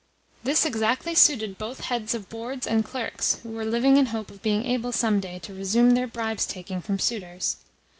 This 0.43 0.65
exactly 0.65 1.13
suited 1.13 1.59
both 1.59 1.81
heads 1.81 2.15
of 2.15 2.27
boards 2.27 2.65
and 2.65 2.83
clerks 2.83 3.35
who 3.43 3.49
were 3.51 3.63
living 3.63 3.97
in 3.97 4.07
hope 4.07 4.31
of 4.31 4.41
being 4.41 4.65
able 4.65 4.91
some 4.91 5.19
day 5.19 5.37
to 5.37 5.53
resume 5.53 5.91
their 5.91 6.07
bribes 6.07 6.47
taking 6.47 6.81
from 6.81 6.97
suitors. 6.97 7.57